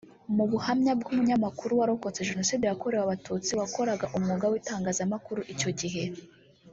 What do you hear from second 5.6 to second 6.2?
gihe